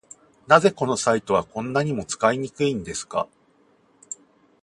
[0.47, 3.27] なぜこのサイトはこんなにも使いにくいんですか